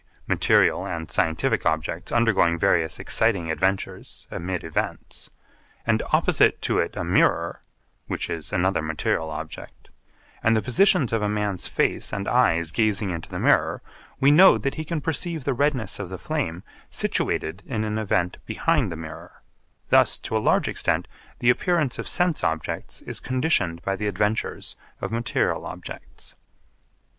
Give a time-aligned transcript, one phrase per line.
[0.27, 5.29] _material and scientific objects undergoing various exciting adventures amid events)
[5.85, 7.61] and opposite to it a mirror
[8.07, 9.91] (which is another material object)
[10.41, 13.79] and the positions of a man's face and eyes gazing into the mirror,
[14.19, 18.39] we know that he can perceive the redness of the flame situated in an event
[18.47, 19.43] behind the mirror
[19.89, 21.07] thus, to a large extent,
[21.37, 26.33] the appearance of sense objects is conditioned by the adventures of material objects.